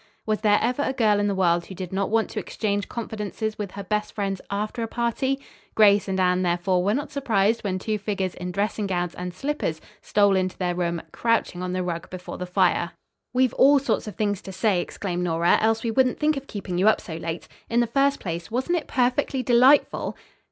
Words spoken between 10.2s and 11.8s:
into their room, crouching on